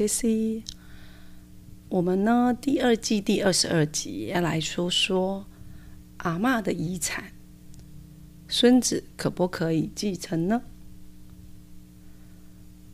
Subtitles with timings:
[0.00, 0.64] 杰西。
[1.90, 5.44] 我们呢，第二季第二十二集要来说说
[6.16, 7.32] 阿嬷的遗产，
[8.48, 10.62] 孙子可不可以继承呢？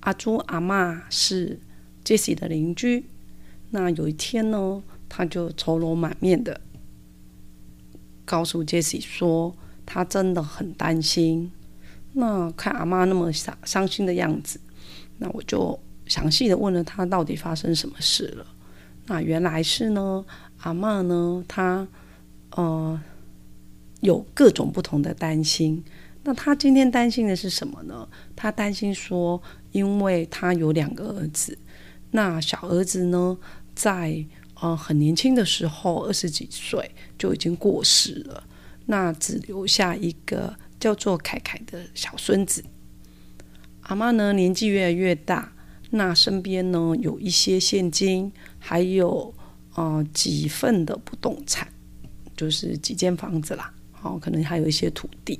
[0.01, 1.61] 阿朱阿嬷是
[2.05, 3.05] Jessie 的邻居。
[3.71, 6.61] 那有一天呢，他就愁容满面的
[8.25, 11.53] 告诉 Jessie 说，他真的很担心。
[12.15, 14.59] 那看阿妈那么伤伤心的样子，
[15.19, 15.79] 那我就。
[16.17, 18.47] 详细的问了他到底发生什么事了。
[19.05, 20.25] 那原来是呢，
[20.63, 21.87] 阿妈呢，她
[22.53, 22.99] 呃
[24.01, 25.85] 有各种不同的担心。
[26.25, 28.09] 那她今天担心的是什么呢？
[28.35, 31.59] 她担心说，因为她有两个儿子，
[32.13, 33.37] 那小儿子呢，
[33.75, 34.25] 在
[34.63, 38.43] 呃很年轻的时候，二十几岁就已经过世了，
[38.87, 42.65] 那只留下一个叫做凯凯的小孙子。
[43.83, 45.53] 阿妈呢，年纪越来越大。
[45.91, 49.33] 那身边呢有一些现金，还有
[49.75, 51.67] 呃几份的不动产，
[52.37, 55.39] 就是几间房子啦，好，可能还有一些土地。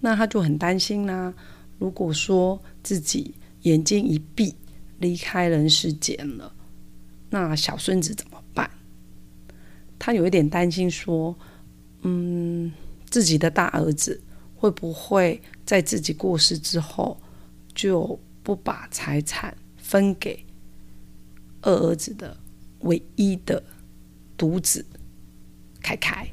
[0.00, 1.32] 那他就很担心啦，
[1.78, 4.54] 如果说自己眼睛一闭
[4.98, 6.52] 离开人世间了，
[7.30, 8.70] 那小孙子怎么办？
[9.98, 11.36] 他有一点担心说，
[12.02, 12.70] 嗯，
[13.08, 14.20] 自己的大儿子
[14.56, 17.16] 会不会在自己过世之后
[17.74, 19.56] 就不把财产？
[19.92, 20.42] 分给
[21.60, 22.34] 二儿子的
[22.78, 23.62] 唯一的
[24.38, 24.82] 独子
[25.82, 26.26] 凯凯，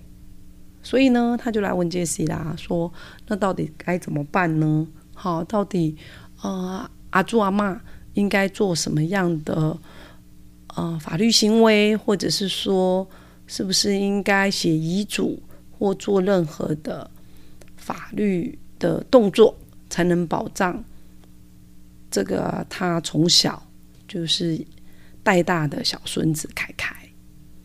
[0.82, 2.90] 所以呢，他就来问杰西啦，说
[3.28, 4.88] ：“那到底该怎么办呢？
[5.14, 5.98] 好，到底
[6.42, 7.82] 呃阿朱阿妈
[8.14, 9.78] 应该做什么样的
[10.78, 13.06] 呃法律行为，或者是说，
[13.46, 15.44] 是不是应该写遗嘱
[15.78, 17.12] 或做任何的
[17.76, 19.54] 法律的动作，
[19.90, 20.82] 才能保障？”
[22.12, 23.62] 这个他从小
[24.08, 24.60] 就是
[25.22, 26.96] 带大的小孙子凯凯，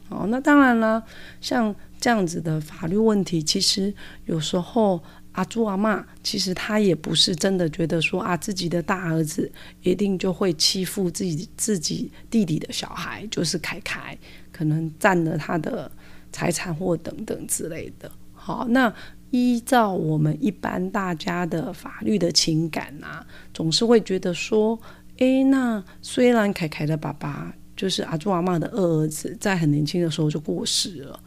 [0.09, 1.03] 哦，那当然了，
[1.41, 3.95] 像这样子的法律问题，其实
[4.27, 5.03] 有时候
[5.33, 9.51] 阿朱阿妈其实他也不是真的觉得说啊，自己的大儿子
[9.83, 14.17] 一定就会欺负自己自己弟弟的小孩，就是凯凯
[14.53, 15.91] 可能占了他的
[16.31, 18.11] 财产或等等之类的。
[18.33, 18.95] 好，那。
[19.37, 24.79] 依照我们一般大家的法律的情感啊，总是会觉得说，
[25.17, 31.19] 诶，那虽然凯凯的爸爸就是阿朱阿妈的二儿子，在很年轻的时候就过世了，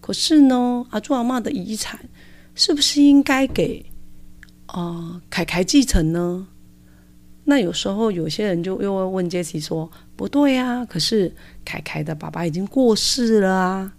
[0.00, 2.08] 可是呢，阿朱阿妈的遗产
[2.54, 3.84] 是不是应该给
[4.66, 6.46] 啊凯凯继承呢？
[7.46, 11.34] 那有时候有些人就又会问杰西说，不对啊，可是
[11.64, 13.92] 凯凯的爸爸已经过世了啊。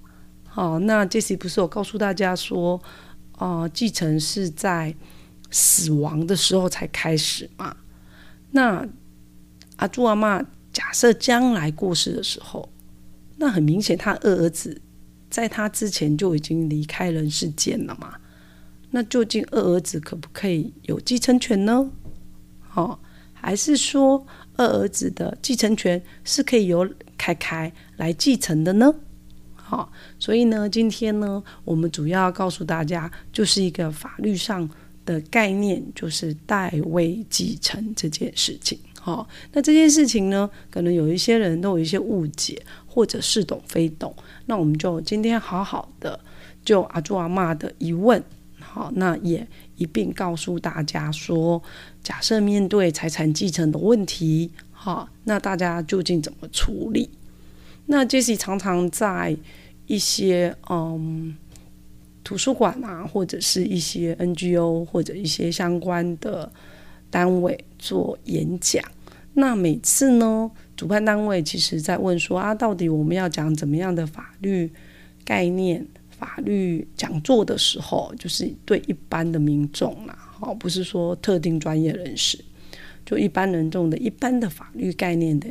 [0.46, 2.82] 好，那杰西不是有告诉大家说？
[3.38, 4.96] 哦，继承是在
[5.52, 7.76] 死亡的时候才开始嘛？
[8.52, 8.88] 那
[9.78, 10.44] 阿朱阿妈
[10.74, 12.68] 假设将来过世的时候，
[13.38, 14.82] 那很明显他二儿子
[15.30, 18.16] 在他之前就已经离开人世间了嘛？
[18.90, 21.92] 那究竟二儿子可不可以有继承权呢？
[22.74, 22.98] 哦，
[23.34, 24.26] 还是说
[24.56, 28.94] 二儿子的继承权是可以由凯凯来继承的呢？
[29.70, 34.68] 好，所以呢，今天呢，我们主要告诉大家，就是一个法律上
[35.06, 38.80] 的概念，就是代位继承这件事情。
[38.98, 44.16] 好，那这件事情呢，可能有一些人都有一些误解，或者似懂非懂。
[44.46, 46.18] 那我们就今天好好的
[46.64, 48.24] 就阿朱阿妈的疑问，
[48.62, 49.46] 好，那也
[49.76, 51.62] 一并告诉大家说，
[52.02, 57.10] 假设面对财产继承的问题，好，那大家究竟怎么处理？
[57.88, 59.36] 那 Jessie 常常在
[59.86, 61.36] 一些嗯
[62.24, 66.52] 图书馆啊，或者是一些 NGO 或者一些相关的
[67.10, 68.84] 单位做演讲。
[69.34, 74.70] 那每次呢，主办单位其实在问说啊，到底我们要讲怎么样的法律
[75.24, 82.38] 概念、法律讲座的时候，就是对一般的民众啦，好，不是说特定专业人士，
[83.06, 85.48] 就一般人众的一般的法律概念的。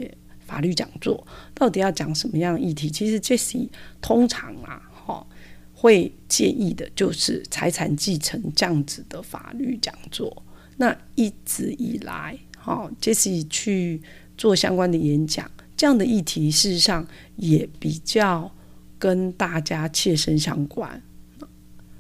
[0.47, 2.89] 法律讲座到底要讲什么样的议题？
[2.89, 3.69] 其实 Jesse
[4.01, 5.27] 通常啊，哈，
[5.75, 10.43] 会建议的就是财产继承这样子的法律讲座。
[10.77, 14.01] 那一直以来，哈，Jesse 去
[14.39, 17.07] 做相关的演讲，这样的议题事实上
[17.37, 18.51] 也比较
[18.99, 21.03] 跟大家切身相关。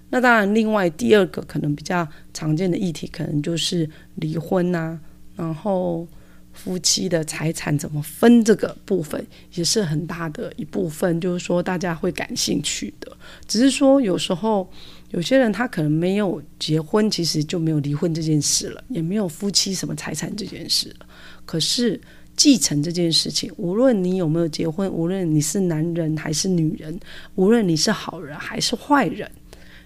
[0.08, 4.98] 那当然，另外第二个可能比较常见的议题，可能就是离婚呐，
[5.34, 6.06] 然后
[6.56, 9.24] 夫妻的财产怎么分这个部分，
[9.54, 13.16] 也是很大的一部分，就是说大家会感兴趣的。
[13.46, 14.68] 只是说有时候
[15.10, 21.06] 有些人他可能没有结婚，其实就没有离婚这件事了，也没有夫妻什么财产这件事了。
[21.44, 22.00] 可是
[22.34, 26.98] 继承这件事情，无论你有没有结婚，无论你是男人还是女人，
[27.36, 29.30] 无论你是好人还是坏人。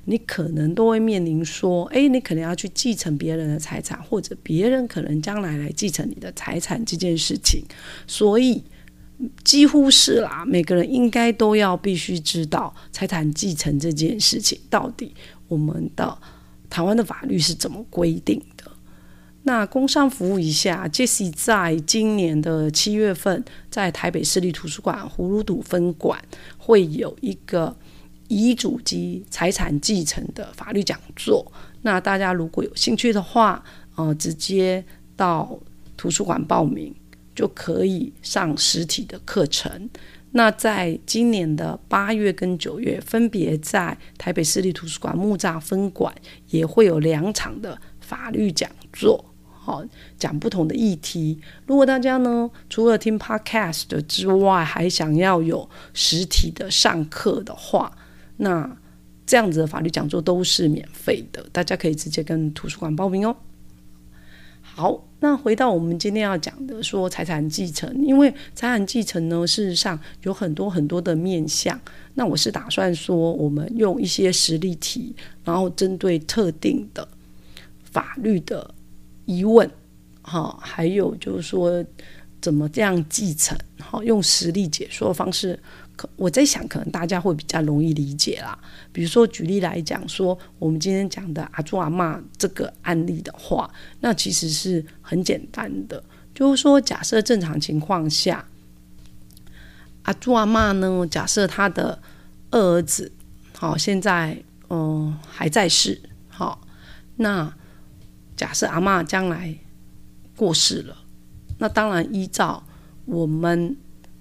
[0.06, 7.62] 你可能都会面临说，哎，你可能要去继承别人的财产，或者别人可能将来来继承你的财产这件事情，
[8.06, 8.64] 所以
[9.44, 15.14] 几乎是啦，每个人应该都要必须知道财产继承这件事情到底
[15.46, 16.18] 我们的
[16.70, 18.64] 台湾的法律是怎么规定的。
[19.42, 26.20] 那工商服务一下，Jesse 在今年的七月份在台北市立图书馆葫芦堵分馆
[26.58, 27.76] 会有一个。
[28.30, 31.44] 遗嘱及财产继承的法律讲座，
[31.82, 33.62] 那大家如果有兴趣的话，
[33.96, 34.82] 呃，直接
[35.16, 35.58] 到
[35.96, 36.94] 图书馆报名
[37.34, 39.90] 就可以上实体的课程。
[40.30, 46.14] 那在今年的八月跟九月，分别在台北市立图书馆木栅分馆
[46.50, 49.84] 也会有两场的法律讲座，好
[50.16, 51.40] 讲不同的议题。
[51.66, 57.92] 如果大家呢除了听 Podcast 之外，还想要有实体的上课的话，
[58.42, 58.76] 那
[59.26, 63.36] 这样子的法律讲座都是免费的，大家可以直接跟图书馆报名哦。
[64.62, 71.78] 好，那回到我们今天要讲的，说财产继承，因为财产继承呢，事实上有很多很多的面向。
[72.14, 75.14] 那我是打算说，我们用一些实例题，
[75.44, 77.06] 然后针对特定的
[77.84, 78.72] 法律的
[79.26, 79.70] 疑问，
[80.22, 81.84] 哈，还有就是说
[82.40, 85.58] 怎么这样继承，好，用实例解说的方式。
[86.16, 88.58] 我在想，可能大家会比较容易理解啦。
[88.92, 93.70] 比如说，举例来讲，说我们今天讲的阿朱阿妈这个案例的话，
[94.00, 96.02] 那其实是很简单的。
[96.34, 98.46] 就是说，假设正常情况下，
[100.02, 102.00] 阿朱阿妈呢，假设他的
[102.50, 103.10] 二儿子，
[103.56, 106.60] 好，现在嗯还在世，好，
[107.16, 107.52] 那
[108.36, 109.54] 假设阿妈将来
[110.36, 110.96] 过世了，
[111.58, 112.62] 那当然依照
[113.04, 113.76] 我们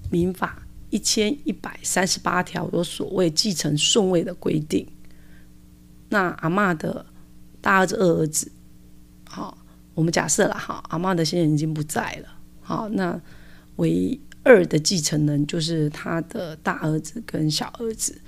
[0.10, 0.64] 民法。
[0.90, 4.88] 一千一百三十八条有所谓继承顺位的规定。
[6.10, 7.06] 那阿妈的
[7.62, 8.52] 大儿子、二儿子，
[9.28, 9.58] 好，
[9.94, 12.30] 我们假设了哈，阿妈的先生已经不在了，
[12.62, 13.22] 好，那
[13.76, 18.20] 唯二的继承人就是他的大儿子跟小儿子。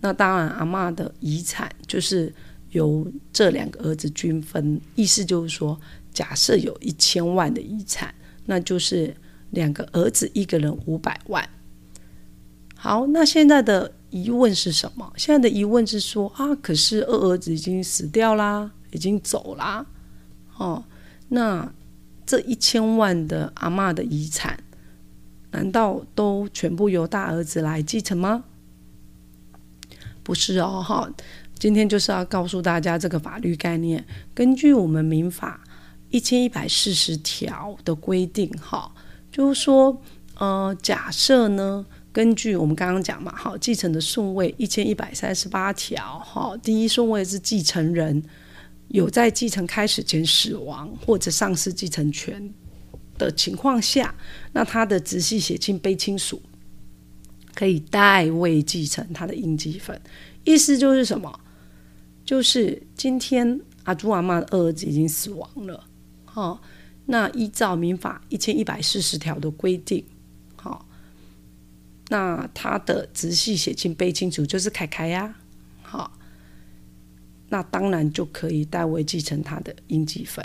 [0.00, 2.34] 那当然，阿妈的遗产就是
[2.70, 4.80] 由这两个儿子均分。
[4.94, 5.78] 意思就是说，
[6.12, 8.14] 假设有一千万的遗产，
[8.46, 9.14] 那就是
[9.50, 11.48] 两个儿子一个人五百万。
[12.82, 15.12] 好，那现在的疑问是什么？
[15.14, 19.84] 现在的疑问是说啊，可是二儿子已经死掉啦，已经走啦，
[20.56, 20.82] 哦，
[21.28, 21.70] 那
[22.24, 24.58] 这一千万的阿妈的遗产，
[25.50, 28.44] 难道都全部由大儿子来继承吗？
[30.22, 31.06] 不是哦，哈，
[31.58, 34.02] 今天就是要告诉大家这个法律概念。
[34.34, 35.60] 根据我们民法
[36.08, 38.90] 一千一百四十条的规定，哈，
[39.30, 40.00] 就是说，
[40.38, 41.84] 呃，假设呢。
[42.12, 48.22] 根据我们刚刚讲嘛，好，继承的顺位一千一百三十八条，好，第一顺位是继承人
[48.88, 52.52] 有在继承开始前死亡或者丧失继承权
[53.16, 54.12] 的情况下，
[54.52, 56.42] 那他的直系血亲卑亲属
[57.54, 60.00] 可以代位继承他的应继份。
[60.42, 61.40] 意思就是什么？
[62.24, 65.84] 就是今天阿朱阿妈的二儿子已经死亡了，
[66.24, 66.60] 好，
[67.06, 70.04] 那依照民法一千一百四十条的规定。
[72.12, 75.32] 那他的直系血亲背清楚就是凯凯呀，
[75.80, 76.12] 好，
[77.48, 80.44] 那当然就可以代为继承他的应继份。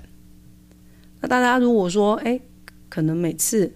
[1.22, 2.40] 那大家如果说，哎，
[2.88, 3.74] 可能每次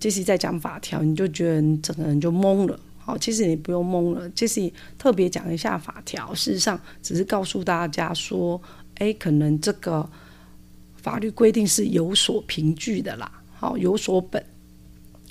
[0.00, 2.78] 杰西在讲法条，你就觉得你整个人就懵了。
[2.98, 8.60] 好，其实你不用懵了，杰西特别讲一下法条，事实上只是告诉大家说，
[8.96, 10.10] 哎，可能这个
[10.96, 14.44] 法律规定是有所凭据的啦，好，有所本。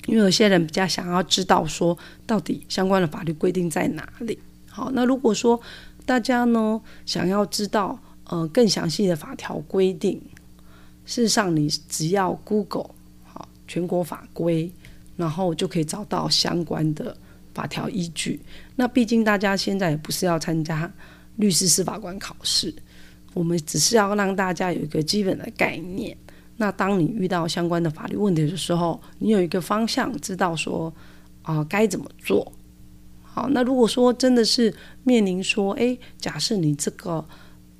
[0.06, 1.96] 因为有些人比较想要知道说，
[2.26, 4.38] 到底相关的法律规定在哪里？
[4.68, 5.60] 好，那如果说
[6.04, 10.20] 大家呢想要知道呃更详细的法条规定，
[11.06, 12.90] 事实上你只要 Google
[13.24, 14.70] 好全国法规，
[15.16, 17.16] 然后就可以找到相关的
[17.54, 18.40] 法条依据。
[18.76, 20.92] 那毕竟大家现在也不是要参加
[21.36, 22.74] 律师司法官考试，
[23.32, 26.16] 我们只是要让大家有一个基本的概念。
[26.56, 30.92] 那当你遇到相关的法律问题的时候，你有一个方向，知道说
[31.42, 32.52] 啊该怎么做。
[33.22, 37.26] 好，那如果说真的是面临说，哎，假设你这个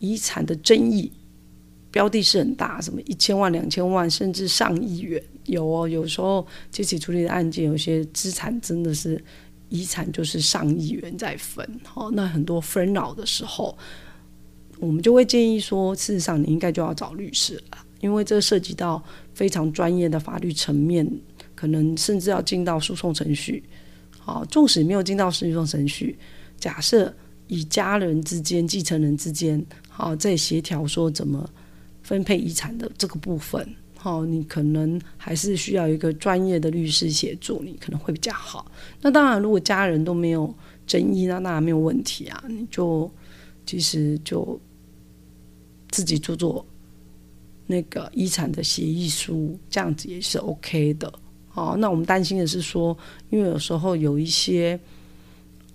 [0.00, 1.12] 遗产的争议
[1.92, 5.88] 标的是很大，什么一千万、两千万，甚至上亿元，有哦。
[5.88, 9.24] 有时候这起处理的案件，有些资产真的是
[9.68, 11.64] 遗产就是上亿元在分。
[11.84, 13.78] 好，那很多纷扰的时候，
[14.80, 17.78] 我们就会建议说，事实上你应该就要找律师了。
[18.04, 21.10] 因为这涉及到非常专业的法律层面，
[21.54, 23.64] 可能甚至要进到诉讼程序。
[24.18, 26.18] 好，纵使没有进到诉讼程序，
[26.58, 27.10] 假设
[27.46, 31.48] 以家人之间、继承人之间，好在协调说怎么
[32.02, 38.70] 分配遗产的这个部分，好，你可能还是需要一个专业的律师协助，你可能会比较好。
[39.00, 40.54] 那当然，如果家人都没有
[40.86, 43.10] 争议，那那没有问题啊，你就
[43.64, 44.60] 其实就
[45.88, 46.66] 自己做做。
[47.66, 51.12] 那个遗产的协议书，这样子也是 OK 的。
[51.54, 52.96] 哦，那我们担心的是说，
[53.30, 54.78] 因为有时候有一些，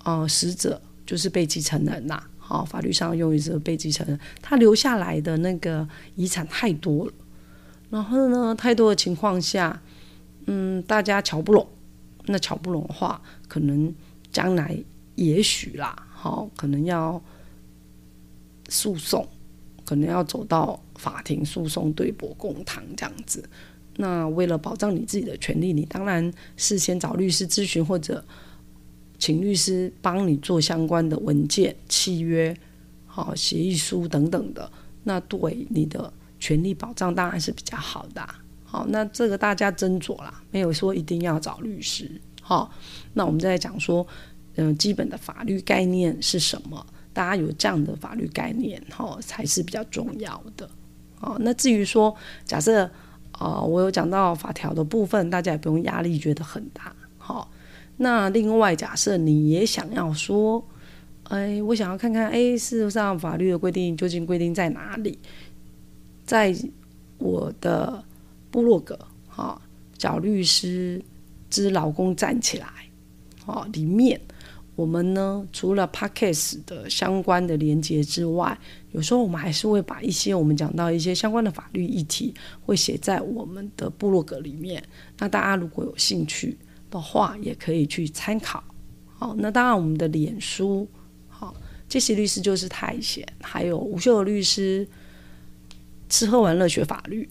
[0.04, 7.12] 呃，死者就是被继承人呐，好，法律上用于这个被继承人，他留下来的那个遗产太多了，
[7.88, 9.80] 然后呢，太多的情况下，
[10.44, 11.66] 嗯，大家瞧不拢，
[12.26, 13.94] 那瞧不拢的话，可能
[14.30, 14.76] 将来
[15.14, 17.22] 也许啦，好，可能要
[18.68, 19.26] 诉讼。
[19.90, 23.42] 可能要走到法庭诉讼对簿公堂这样子，
[23.96, 28.24] 那为了保障你自己的权利，你当然事先找律师咨询，或者
[29.18, 32.56] 请律师帮你做相关的文件、契约、
[33.04, 34.70] 好协议书等等的。
[35.02, 38.24] 那对你的权利保障当然是比较好的。
[38.62, 42.08] 好，那这个大家斟酌啦，没有说一定要找律师。
[42.40, 42.72] 好，
[43.14, 44.06] 那我们再讲说，
[44.54, 46.86] 嗯，基本的法律概念是什么？
[47.12, 50.68] 大家有这样的法律概念，哈，才是比较重要的。
[51.20, 52.14] 哦，那至于说，
[52.44, 52.90] 假设
[53.32, 56.94] 啊，我有讲到法条的部分，大家也不用压力觉得很大。
[57.18, 57.50] 好，
[57.98, 60.64] 那另外假设你也想要说，
[61.24, 65.18] 哎，我想要看看，哎，事实上法律的规定究竟规定在哪里？
[66.24, 66.54] 在
[67.18, 68.02] 我的
[68.50, 68.98] 部落格，
[69.28, 69.60] 哈，
[69.98, 71.04] 找律师
[71.50, 72.66] 之老公站起来，
[73.46, 74.20] 哦，里面。
[74.80, 78.58] 我们呢，除了 podcast 的相关的连接之外，
[78.92, 82.32] 有时候我们还是会把一些我们讲到一些相关的法律议题，
[82.64, 84.82] 会写在我们的部落格里面。
[85.18, 86.56] 那大家如果有兴趣
[86.90, 88.64] 的话，也可以去参考。
[89.06, 90.88] 好，那当然我们的脸书，
[91.28, 91.54] 好，
[91.86, 94.88] 这些律师就是太闲，还有吴秀的律师，
[96.08, 97.28] 吃喝玩乐学法律，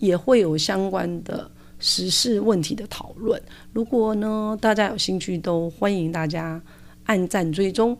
[0.00, 1.50] 也会有相关的。
[1.86, 3.38] 时事问题的讨论，
[3.74, 6.58] 如果呢大家有兴趣，都欢迎大家
[7.04, 7.94] 按赞追踪。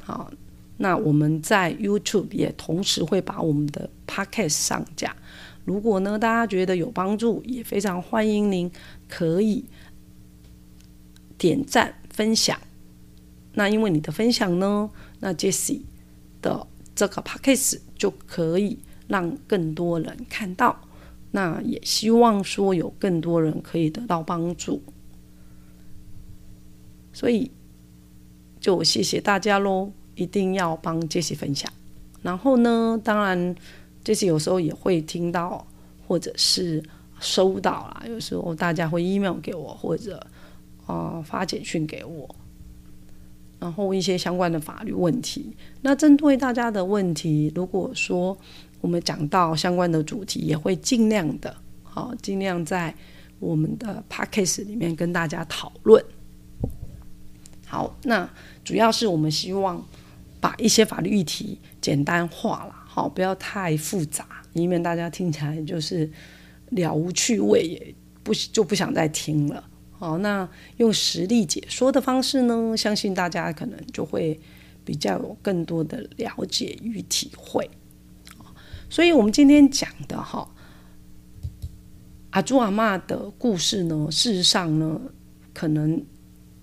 [0.00, 0.28] 好，
[0.78, 5.14] 那我们在 YouTube 也同时会把我们的 Podcast 上架。
[5.64, 8.68] 如果呢大家觉得有帮助，也非常欢迎您
[9.08, 9.64] 可以
[11.38, 12.58] 点赞分享。
[13.52, 14.90] 那因为你的分享呢，
[15.20, 15.82] 那 Jesse
[16.42, 20.76] 的这个 Podcast 就可以让更多人看到。
[21.30, 24.82] 那也希望说有更多人可以得到帮助，
[27.12, 27.50] 所以
[28.58, 29.92] 就谢谢大家喽！
[30.14, 31.70] 一定要帮杰西分享。
[32.22, 33.54] 然后呢，当然
[34.02, 35.66] 杰西有时候也会听到
[36.06, 36.82] 或者是
[37.20, 40.26] 收到啦，有时候大家会 email 给我或者
[40.86, 42.34] 啊发简讯给我，
[43.58, 45.54] 然后一些相关的法律问题。
[45.82, 48.36] 那针对大家的问题，如果说
[48.80, 52.94] 我们讲到相关的主题，也会尽量的，好，尽量在
[53.40, 56.04] 我们的 p a c k a g e 里面跟大家讨论。
[57.66, 58.28] 好，那
[58.64, 59.84] 主要是我们希望
[60.40, 64.24] 把一些法律议题简单化了，好，不要太复杂，
[64.54, 66.10] 以免大家听起来就是
[66.70, 69.62] 了无趣味，也不就不想再听了。
[69.98, 74.38] 好，那用实例解说的方式呢，相信大家可能就会
[74.84, 77.68] 比较有更多的了解与体会。
[78.88, 80.48] 所以，我们今天讲的哈，
[82.30, 85.00] 阿朱阿妈的故事呢，事实上呢，
[85.52, 86.02] 可能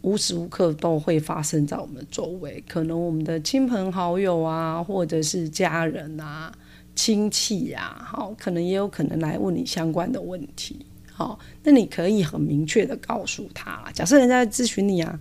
[0.01, 2.63] 无时无刻都会发生在我们周围。
[2.67, 6.51] 可能我们的亲朋好友啊，或者是家人啊、
[6.95, 10.85] 亲戚呀，好，可能也有可能来问你相关的问题。
[11.17, 15.17] 好，那你可以很明确的告诉他，假设人家在咨询你啊，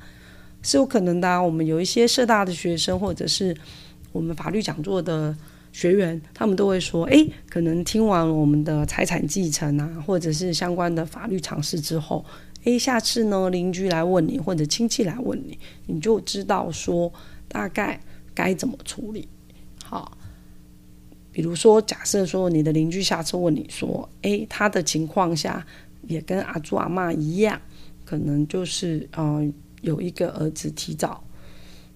[0.61, 1.41] 是有可能的。
[1.41, 3.57] 我们有一些社大的学生，或者是
[4.11, 5.37] 我们法律讲座的。
[5.73, 12.25] 学员他们都会说：“哎，可能听完我们的财产继承啊，或者是相关的法律常识之后，
[12.63, 17.13] 哎，下次呢邻居来问你，或者亲戚来问你，你就知道说
[17.49, 17.99] 大概
[18.33, 19.27] 该怎么处理。
[19.83, 20.17] 好，
[21.33, 25.67] 比如说，假设说你的邻居下次问你说，诶，他的情况下
[26.09, 27.61] 也跟阿朱阿妈一样，
[28.05, 29.47] 可能就是呃
[29.83, 31.23] 有一个儿子提早，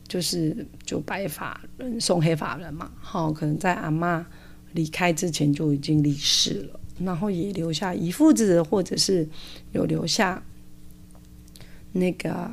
[0.07, 4.27] 就是就白发人送黑发人嘛，好，可能在阿妈
[4.73, 9.29] 离开之前就已经离世了，然后也留下遗父子，或者是
[9.73, 10.43] 有留下
[11.93, 12.51] 那个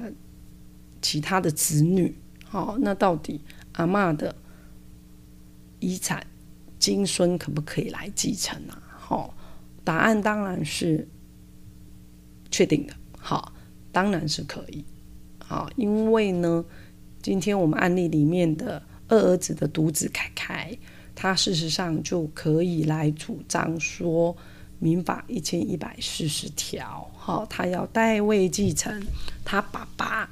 [1.01, 3.41] 其他的子女，好，那到底
[3.74, 4.35] 阿妈的
[5.79, 6.25] 遗产？
[6.77, 8.79] 金孙可不可以来继承啊？
[8.88, 9.35] 好，
[9.83, 11.07] 答案当然是
[12.55, 12.93] 确定的。
[13.19, 13.51] 好，
[13.91, 14.85] 当然是可以。
[15.39, 16.63] 好，因为呢，
[17.21, 20.77] 今天我们案例里面的二儿子的独子凯凯，
[21.13, 24.33] 他事实上就可以来主张说，
[24.79, 29.03] 民法一千一百四十条，好，他要代位继承
[29.43, 30.29] 他爸爸。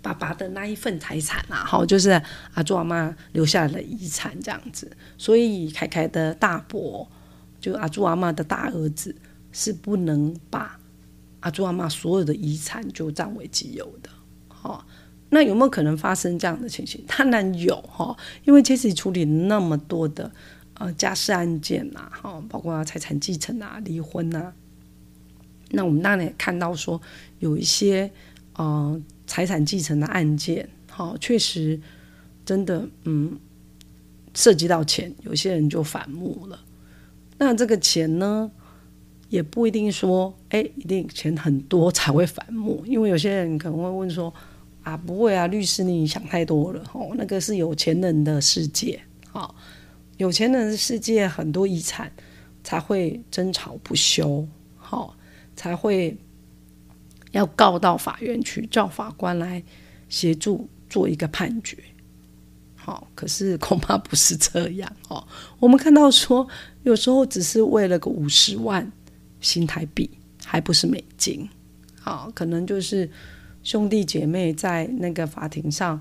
[0.00, 2.10] 爸爸的那一份财产啊，好，就是
[2.54, 7.06] 阿朱阿妈留下来的遗产这样子，所以凯凯的大伯，
[7.60, 9.14] 就阿朱阿妈的大儿子，
[9.52, 10.77] 是不能把
[11.40, 14.10] 阿朱阿妈所有的遗产就占为己有的。
[14.48, 14.86] 好，
[15.30, 17.04] 那有没有可能发生这样的情形？
[17.06, 20.30] 当然有哈，因为其实处理那么多的
[20.74, 24.52] 呃家事案件呐，哈，包括财产继承啊、离婚呐，
[25.70, 27.00] 那我们当然也看到说
[27.38, 28.10] 有一些
[28.54, 29.00] 呃。
[29.30, 31.78] 财产继承的案件，好，确实
[32.46, 33.38] 真的，嗯，
[34.32, 36.58] 涉及到钱，有些人就反目了。
[37.36, 38.50] 那这个钱呢，
[39.28, 44.32] 也不一定说，哎，一定钱很多才会反目，因为有些人可能会问说，
[44.82, 49.54] 啊，不会啊，律师你想太多了，哦，那个是有钱人的世界，好，
[50.16, 52.12] 有钱人的世界很多遗产
[52.62, 55.16] 才会争吵不休，好，
[55.54, 56.16] 才会。
[57.32, 59.62] 要告到法院去，叫法官来
[60.08, 61.76] 协助做一个判决。
[62.74, 65.22] 好，可是恐怕不是这样哦。
[65.60, 66.48] 我们看到说，
[66.84, 68.90] 有时候只是为了个五十万
[69.40, 70.10] 新台币，
[70.44, 71.48] 还不是美金。
[72.00, 73.08] 好，可能就是
[73.62, 76.00] 兄弟姐妹在那个法庭上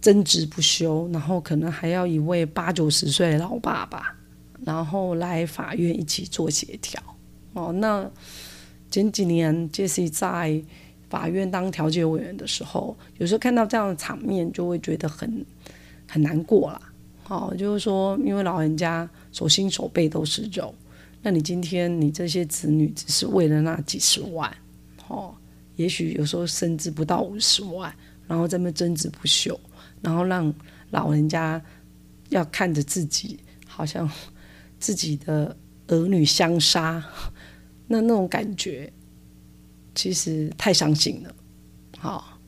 [0.00, 4.14] 争执不休，然后可能还要一位八九十岁的老爸爸，
[4.64, 7.02] 然后来法院一起做协调。
[7.52, 8.10] 哦，那。
[8.90, 10.62] 前几年，Jesse 在
[11.10, 15.44] 法院当调解委员的时候，有时候看到这样的场面，就会觉得很
[16.08, 16.80] 很难过啦。
[17.26, 20.72] 哦，就是说，因为老人家手心手背都是肉，
[21.26, 24.54] 那你今天你这些子女只是为了那几十万，
[25.08, 25.34] 哦，
[25.76, 27.90] 也许有时候甚至不到五十万，
[28.28, 29.58] 然后这么争执不休，
[30.02, 30.54] 然后让
[30.90, 31.58] 老人家
[32.28, 34.06] 要看着自己，好像
[34.78, 35.56] 自己的
[35.86, 37.02] 儿女相杀。
[37.86, 38.92] 那那种感觉，
[39.94, 41.34] 其实太伤心了，
[41.96, 42.38] 好，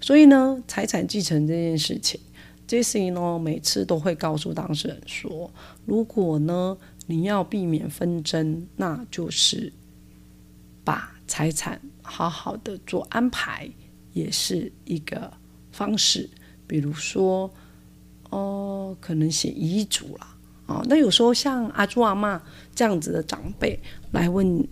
[0.00, 2.18] 所以呢，财产继承这件事情
[2.66, 5.52] ，Jesse 呢每次都会告诉当事人说，
[5.84, 9.72] 如果呢你要避免纷争，那就是
[10.82, 13.70] 把财产好好的做安排，
[14.12, 15.32] 也是一个
[15.72, 16.28] 方式。
[16.66, 17.50] 比如说，
[18.30, 20.26] 哦，可能写遗嘱了。
[20.66, 22.42] 哦，那有时候像阿朱阿妈
[22.74, 23.78] 这样子的长辈
[24.12, 24.66] 来问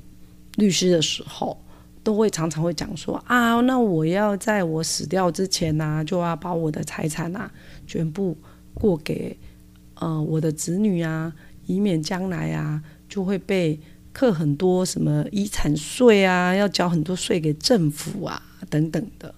[0.56, 1.62] 律师的时候，
[2.02, 7.52] 都会常常会讲说啊，那我要在我死掉之前呢，就要把我的财产啊
[7.86, 8.34] 全部
[8.72, 9.36] 过给
[9.96, 11.30] 呃我的子女啊，
[11.66, 13.78] 以免将来啊就会被
[14.12, 19.34] 课很多什么遗产税啊，要交很多税给政府啊等等的。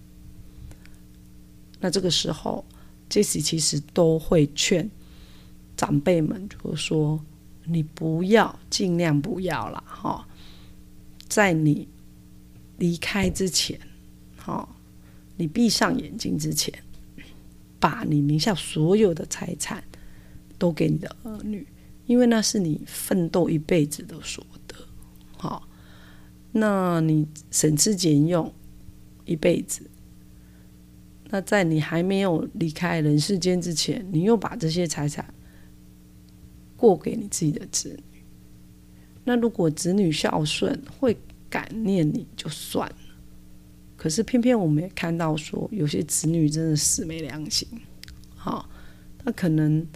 [1.81, 2.65] 那这个时候，
[3.09, 4.89] 杰西其实都会劝。
[5.77, 7.21] 长辈们就说
[7.67, 10.27] ：“你不要，尽量不要了，哈，
[11.29, 11.89] 在你
[12.79, 13.79] 离开之前，
[14.37, 14.69] 哈，
[15.37, 16.73] 你闭上眼睛之前，
[17.81, 19.83] 把你名下所有的财产
[20.57, 21.67] 都给你的儿女，
[22.07, 24.77] 因为那是你奋斗一辈子的所得，
[25.37, 25.69] 好，
[26.53, 28.53] 那你省吃俭用
[29.25, 29.83] 一辈子，
[31.31, 35.25] 那在你还没有离开人世间之前，你又把这些财产。”
[36.77, 38.23] 过给你自己的子女，
[39.23, 41.17] 那如果子女孝顺，会
[41.49, 42.97] 感念你就算了。
[43.97, 47.67] 可是偏偏我们也看到说，有些子女真的死没良心。
[48.35, 48.69] 好，
[49.25, 49.87] 他可能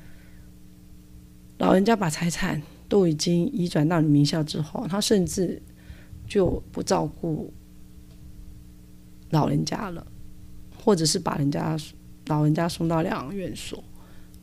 [1.59, 5.61] 老人家把财产都已经移转到你名下之后，他甚至
[6.27, 7.53] 就不照顾
[9.31, 10.07] 老人家了，
[10.83, 11.77] 或者是把人家
[12.27, 13.83] 老人家送到疗养院所。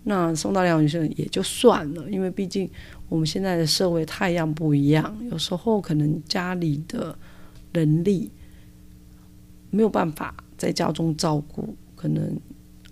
[0.07, 2.69] 那送到疗养院也就算了，因为毕竟
[3.09, 7.17] 我们现在的社会太阳不一样，有时候可能家里的
[7.73, 8.29] 能力
[9.71, 12.39] 没有办法在家中照顾，可能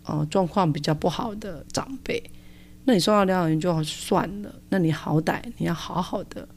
[0.02, 2.24] 啊状况比较不好的长辈，
[2.86, 6.48] 那你受到疗养院就算了，那你好歹你要好好的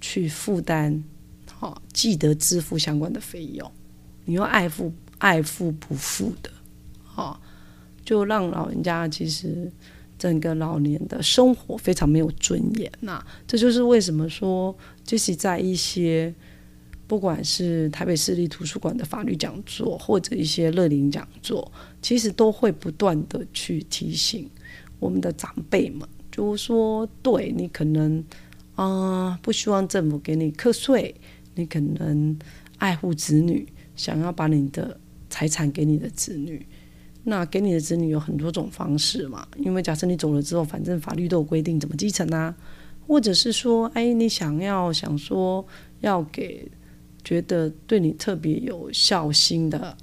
[0.00, 1.02] 去负担，
[1.52, 3.70] 好记得支付相关的费用，
[4.24, 6.50] 你又爱付爱付不付的，
[7.02, 7.40] 好
[8.04, 9.70] 就让老人家其实
[10.18, 13.24] 整个老年的生活非常没有尊严呐。
[13.46, 16.34] 这就是为什么说，就是在一些。
[17.06, 24.48] 不管是台北市立图书馆的法律讲座，或者一些乐龄讲座，其实都会不断的去提醒
[25.00, 28.24] 我们的长辈们，就说，对你可能
[28.76, 31.12] 啊不希望政府给你课税，
[31.56, 32.38] 你可能
[32.78, 36.64] 爱护子女，想要把你的财产给你的子女，
[37.24, 42.54] 那给你的子女有很多种方式嘛，因为假设你走了之后，反正法律都有规定怎么继承啊，
[43.06, 45.66] 或者是说，哎，你想要想说
[46.00, 46.70] 要给。
[47.22, 49.94] 觉得对你特别有孝心的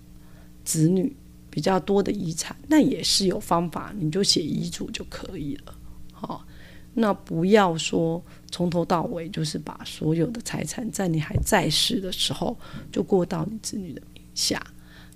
[0.63, 1.15] 子女
[1.57, 5.73] 比较多的遗产，那也是有方法，你就写遗嘱就可以了。
[6.11, 6.45] 好，
[6.93, 12.55] 那不要说从头到尾就是把所有的财产在你还在世的时候
[12.91, 14.63] 就过到你子女的名下，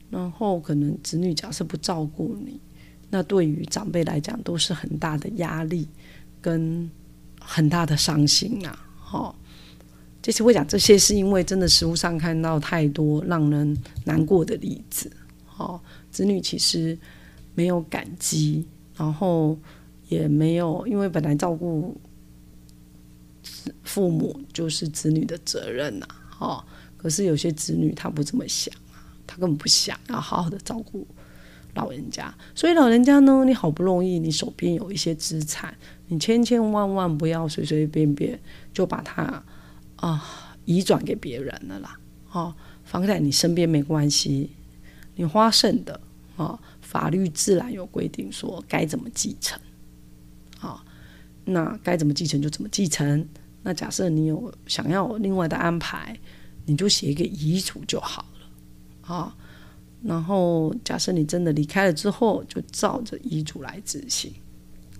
[0.09, 2.59] 然后可能子女假设不照顾你，
[3.11, 5.87] 那对于长辈来讲都是很大的压力
[6.41, 6.89] 跟
[7.39, 8.83] 很大的伤心啊。
[8.97, 9.35] 好。
[10.23, 15.11] 这次会讲这些，是因为真的实物上看到太多让人难过的例子。
[15.57, 15.79] 哦，
[16.11, 16.97] 子女其实
[17.55, 19.57] 没有感激，然后
[20.09, 21.99] 也没有，因为本来照顾
[23.83, 26.07] 父母就是子女的责任呐。
[26.39, 26.63] 哦，
[26.97, 31.07] 可是有些子女他不这么想啊，他根本不想要好好的照顾
[31.73, 32.33] 老人家。
[32.53, 35.75] 所以老人家呢，你好不容易你手边有一些资产，
[36.07, 38.39] 你千千万万不要随随便便
[38.73, 39.43] 就把它。
[39.97, 41.99] 啊，移转给别人了啦！
[42.31, 44.49] 哦，放在你身边没关系，
[45.21, 46.01] 你花剩的
[46.35, 49.59] 啊，法律自然有规定说该怎么继承。
[50.59, 50.83] 啊，
[51.45, 53.23] 那该怎么继承就怎么继承。
[53.61, 56.19] 那假设你有想要另外的安排，
[56.65, 59.13] 你就写一个遗嘱就好了。
[59.13, 59.37] 啊，
[60.01, 64.33] 然后假设你真的离开了之后，就照着遗嘱来执行。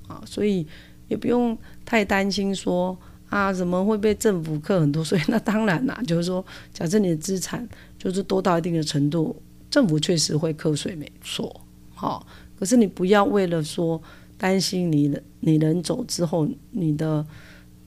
[0.07, 0.67] 啊，所以
[1.07, 2.95] 也不用太担心说。
[3.31, 5.17] 啊，怎么会被政府课很多税？
[5.29, 7.65] 那当然啦，就是说，假设你的资产
[7.97, 11.61] 就是多到一定的程度，政府确实会课税，没错。
[11.95, 12.27] 好，
[12.59, 13.99] 可是你不要为了说
[14.37, 17.25] 担心你你人走之后，你的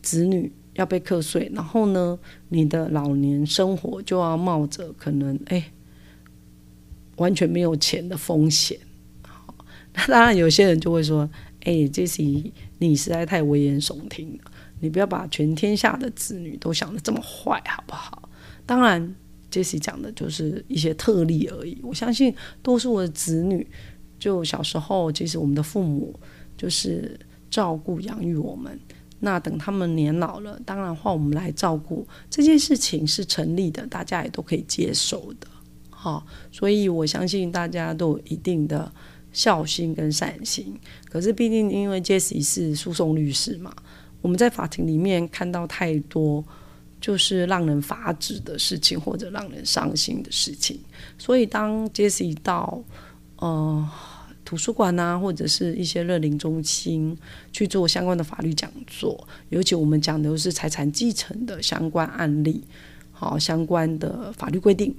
[0.03, 2.19] 子女要被课税，然后呢，
[2.49, 5.71] 你的老年生活就要冒着可能哎
[7.17, 8.79] 完全没有钱的风险。
[9.27, 9.55] 好，
[9.93, 11.29] 那 当然有些人就会说，
[11.65, 12.23] 哎，这是
[12.79, 14.51] 你实在太危言耸听了。
[14.81, 18.29] 你不要把全天下的子女都想的这么坏，好不好？
[18.67, 19.15] 当然
[19.55, 21.79] ，Jesse 讲的就是一些特例而已。
[21.83, 23.67] 我相信多数的子女，
[24.19, 26.19] 就小时候，其实我们的父母
[26.57, 27.19] 就是
[27.51, 28.79] 照顾养育我们。
[29.21, 35.47] 那等他们年老了，当然换我们来照顾，这件事情是成立的，大家也都可以接受的。
[35.89, 38.93] 好，所以我相信大家都有一定的
[39.33, 40.79] 孝心跟善心。
[41.09, 43.75] 可是毕竟因为 Jesse 是诉讼律师嘛。
[44.21, 46.43] 我们在法庭里面看到太多
[47.05, 50.81] 就是让人发指的事情，或者让人伤心的事情。
[51.19, 52.83] 所以当 Jesse 到
[53.37, 53.91] 呃
[54.43, 57.15] 图书馆啊，或者是一些乐龄中心
[57.53, 62.65] 去做相关的法律讲座，尤其我们讲的是财产继承的相关案例，
[63.13, 64.97] 好相关的法律规定，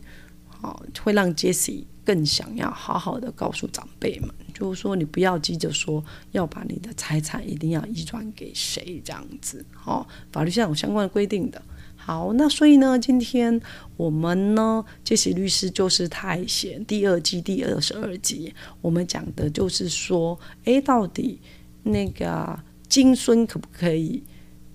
[0.48, 4.30] 好会让 Jesse 更想要好好的告诉长辈们。
[4.54, 11.60] 就是说，你不要急着说要把你的财产一定要移转给谁这样子，哦，法律上有相关的规定的。
[12.06, 13.60] 好，那所以呢，今天
[13.98, 21.42] 我们呢，杰西律师就是太闲第二季第二十二集，我们讲的就是说，诶，到底
[21.82, 24.22] 那个金孙可不可以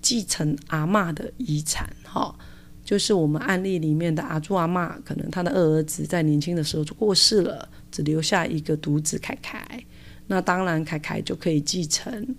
[0.01, 1.89] 继承阿妈的遗产？
[2.03, 2.35] 哈，
[2.83, 7.69] 就是我们案例里面的阿朱阿妈，可能他的二儿子在年轻的时候就过世了。
[7.89, 9.81] 只留下一个独子凯凯，
[10.27, 12.35] 那当然凯凯就可以继承，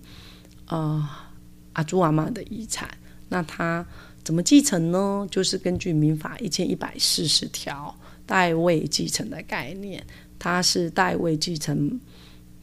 [0.67, 1.03] 呃，
[1.73, 2.87] 阿朱阿妈的遗产。
[3.29, 3.83] 那他
[4.23, 5.27] 怎么继承呢？
[5.29, 10.03] 就是根据民法一千一百四十条代位继承的概念，
[10.39, 11.99] 他是代位继承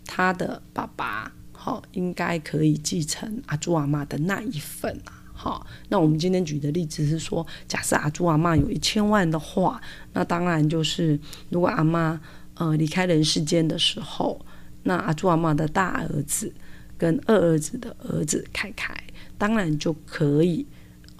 [0.04, 5.22] 他的爸爸，好，应该可以继承阿朱阿妈的那一份啊。
[5.32, 9.80] 好，那我们今天举的例子是说，假设阿朱阿妈有一千万的话，
[10.12, 11.18] 那当然就是
[11.48, 12.20] 如果阿妈。
[12.54, 14.38] 呃，离开人世间的时候，
[14.82, 16.52] 那阿朱阿妈的大儿子
[16.98, 18.94] 跟二儿子的儿子凯凯，
[19.38, 20.66] 当然就可以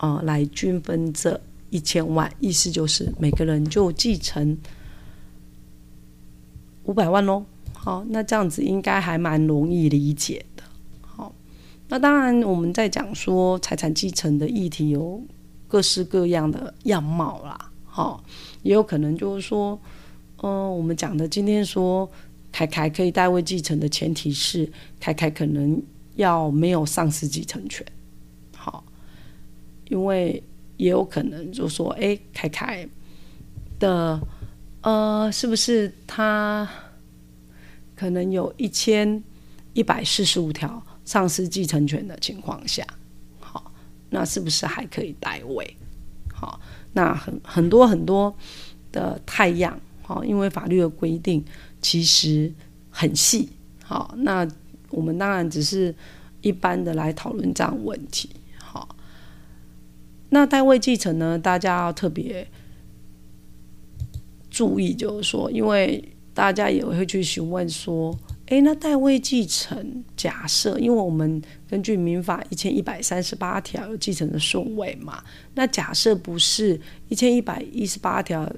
[0.01, 4.59] 呃来均分这一千万，意思就是每个人就继承
[6.85, 7.45] 五百万喽。
[7.73, 10.63] 好，那这样子应该还蛮容易理解的。
[11.01, 11.33] 好，
[11.89, 15.23] 那当然，我们在讲说财产继承的议题有
[15.67, 18.23] 各式各样的样貌啦，好，
[18.63, 19.81] 也有可能就是说，
[20.43, 22.11] 嗯，我们讲的今天说
[22.53, 25.81] 凯凯可以代位继承的前提是凯凯可能
[26.17, 27.87] 要没有丧失继承权，
[29.91, 30.43] 因为
[30.79, 32.89] 也有可能就说，哎，凯凯
[33.79, 34.19] 的
[34.81, 36.67] 呃，是不是他？
[37.95, 39.23] 可能有一千
[39.75, 42.83] 一百四十五条丧失继承权的情况下，
[43.39, 43.71] 好，
[44.09, 45.77] 那是不是还可以代位？
[46.33, 46.59] 好，
[46.95, 48.35] 那很很多很多
[48.91, 51.45] 的太阳，好，因为法律的规定
[51.83, 52.51] 其实
[52.89, 53.51] 很细，
[53.85, 54.49] 好，那
[54.89, 55.95] 我们当然只是
[56.41, 58.31] 一般的来讨论这样问题，
[60.31, 62.49] 那代位继承呢，大家要特别
[64.51, 66.03] 注意，就是说，因为。
[66.33, 68.17] 大家也会去询问说
[68.47, 75.23] ：“诶，那代位继承，假设，因为我们根据民法一千一百三十八条有继承的顺位嘛，
[75.55, 78.51] 那假设不是一千一百一十八条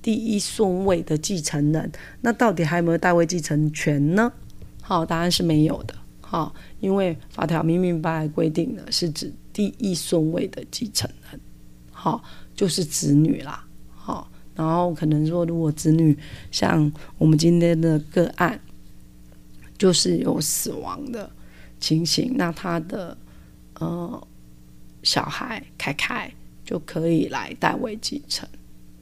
[0.00, 1.90] 第一顺位的继承人，
[2.22, 4.32] 那到底还有没有代位继承权呢？
[4.80, 5.94] 好，答案是没有的。
[6.20, 11.38] 好，因为法条明明白白规定的是指第一顺位的继承人，
[11.92, 12.24] 好，
[12.56, 13.62] 就是子女啦。
[13.94, 16.16] 好。”然后可能说，如果子女
[16.50, 18.60] 像我们今天的个案，
[19.78, 21.30] 就是有死亡的
[21.78, 23.16] 情形，那他的
[23.74, 24.28] 呃
[25.02, 26.32] 小孩凯凯
[26.64, 28.48] 就可以来代为继承。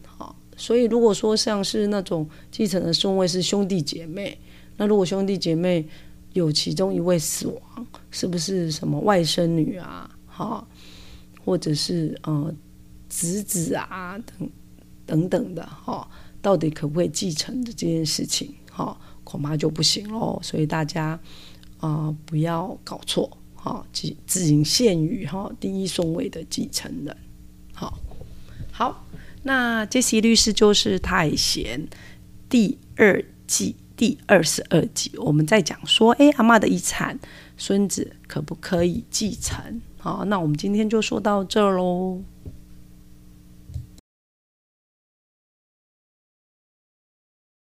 [0.04, 4.38] 好，所以如果说像是那种继承的顺位是兄弟姐妹，
[4.76, 5.84] 那如果兄弟姐妹
[6.34, 10.08] 有其中一位死亡，是不是什么外甥女啊？
[10.44, 10.68] 好，
[11.44, 12.54] 或者是呃
[13.08, 14.50] 侄子啊等。
[15.08, 16.06] 等等的哈，
[16.42, 20.38] 到底可不可以继承的这件事情哈，恐怕就不行喽。
[20.42, 21.18] 所以大家
[21.78, 27.16] 啊，不要搞错哈，只仅限于哈第一顺位的继承人。
[27.72, 27.98] 好，
[28.70, 29.06] 好，
[29.44, 31.88] 那杰西律师就是太贤
[32.50, 37.18] 第二季第二十二集，我们在讲说，哎，阿妈的遗产，
[37.56, 39.80] 孙子可不可以继承？
[40.00, 42.20] 好，那我们今天就说到这儿喽。